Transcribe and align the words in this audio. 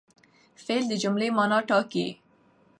فعل 0.63 0.83
د 0.89 0.93
جملې 1.03 1.27
مانا 1.37 1.59
ټاکي. 1.69 2.07